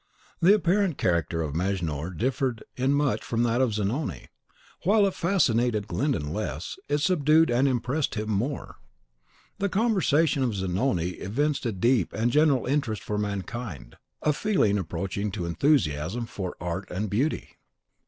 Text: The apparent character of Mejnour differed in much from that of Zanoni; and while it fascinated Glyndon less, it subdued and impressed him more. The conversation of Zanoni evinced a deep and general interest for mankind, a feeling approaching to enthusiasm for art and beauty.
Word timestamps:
The 0.41 0.55
apparent 0.55 0.97
character 0.97 1.43
of 1.43 1.53
Mejnour 1.53 2.15
differed 2.17 2.63
in 2.75 2.91
much 2.91 3.23
from 3.23 3.43
that 3.43 3.61
of 3.61 3.75
Zanoni; 3.75 4.17
and 4.21 4.27
while 4.83 5.05
it 5.05 5.13
fascinated 5.13 5.85
Glyndon 5.87 6.33
less, 6.33 6.79
it 6.89 7.01
subdued 7.01 7.51
and 7.51 7.67
impressed 7.67 8.15
him 8.15 8.31
more. 8.31 8.77
The 9.59 9.69
conversation 9.69 10.41
of 10.41 10.55
Zanoni 10.55 11.09
evinced 11.19 11.67
a 11.67 11.71
deep 11.71 12.13
and 12.13 12.31
general 12.31 12.65
interest 12.65 13.03
for 13.03 13.19
mankind, 13.19 13.95
a 14.23 14.33
feeling 14.33 14.79
approaching 14.79 15.29
to 15.33 15.45
enthusiasm 15.45 16.25
for 16.25 16.55
art 16.59 16.89
and 16.89 17.07
beauty. 17.07 17.57